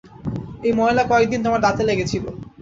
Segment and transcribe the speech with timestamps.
[0.61, 2.25] ওই ময়লা কয়েকদিন তোমার দাঁতে লেগেছিল।